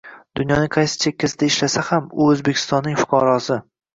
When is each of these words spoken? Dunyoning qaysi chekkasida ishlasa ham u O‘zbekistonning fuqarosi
Dunyoning 0.37 0.71
qaysi 0.75 0.97
chekkasida 1.03 1.49
ishlasa 1.51 1.83
ham 1.89 2.09
u 2.23 2.29
O‘zbekistonning 2.31 2.99
fuqarosi 3.05 3.59